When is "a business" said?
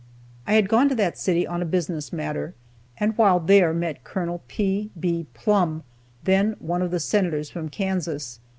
1.61-2.11